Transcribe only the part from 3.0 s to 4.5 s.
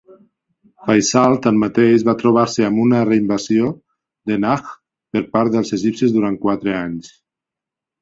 re-invasió de